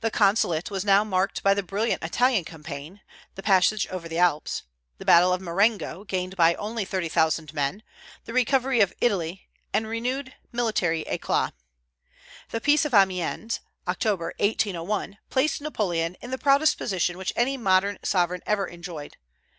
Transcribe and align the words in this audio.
The 0.00 0.10
consulate 0.10 0.70
was 0.70 0.86
now 0.86 1.04
marked 1.04 1.42
by 1.42 1.52
the 1.52 1.62
brilliant 1.62 2.02
Italian 2.02 2.46
campaign, 2.46 3.02
the 3.34 3.42
passage 3.42 3.86
over 3.88 4.08
the 4.08 4.16
Alps; 4.16 4.62
the 4.96 5.04
battle 5.04 5.34
of 5.34 5.42
Marengo, 5.42 6.02
gained 6.04 6.34
by 6.34 6.54
only 6.54 6.86
thirty 6.86 7.10
thousand 7.10 7.52
men; 7.52 7.82
the 8.24 8.32
recovery 8.32 8.80
of 8.80 8.94
Italy, 9.02 9.48
and 9.74 9.86
renewed 9.86 10.34
military 10.50 11.04
éclat. 11.04 11.52
The 12.48 12.60
Peace 12.62 12.86
of 12.86 12.94
Amiens, 12.94 13.60
October, 13.86 14.32
1801, 14.38 15.18
placed 15.28 15.60
Napoleon 15.60 16.16
in 16.22 16.30
the 16.30 16.38
proudest 16.38 16.78
position 16.78 17.18
which 17.18 17.34
any 17.36 17.58
modern 17.58 17.98
sovereign 18.02 18.40
ever 18.46 18.66
enjoyed. 18.66 19.18